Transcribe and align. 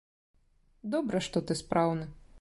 Добра, 0.95 1.23
што 1.27 1.37
ты 1.47 1.61
спраўны. 1.63 2.05